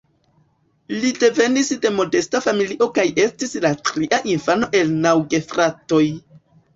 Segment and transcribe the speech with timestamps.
[1.01, 6.01] Li devenis de modesta familio kaj estis la tria infano el naŭ gefratoj.